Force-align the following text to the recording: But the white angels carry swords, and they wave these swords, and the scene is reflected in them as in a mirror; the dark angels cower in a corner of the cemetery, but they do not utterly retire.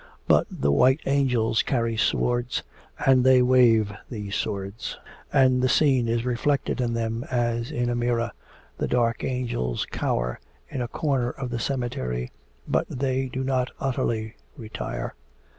But 0.27 0.47
the 0.49 0.71
white 0.71 0.99
angels 1.05 1.61
carry 1.61 1.95
swords, 1.95 2.63
and 3.05 3.23
they 3.23 3.43
wave 3.43 3.93
these 4.09 4.35
swords, 4.35 4.97
and 5.31 5.61
the 5.61 5.69
scene 5.69 6.07
is 6.07 6.25
reflected 6.25 6.81
in 6.81 6.95
them 6.95 7.23
as 7.29 7.69
in 7.69 7.87
a 7.87 7.93
mirror; 7.93 8.31
the 8.79 8.87
dark 8.87 9.23
angels 9.23 9.85
cower 9.85 10.39
in 10.69 10.81
a 10.81 10.87
corner 10.87 11.29
of 11.29 11.51
the 11.51 11.59
cemetery, 11.59 12.31
but 12.67 12.87
they 12.89 13.27
do 13.27 13.43
not 13.43 13.69
utterly 13.79 14.33
retire. 14.57 15.13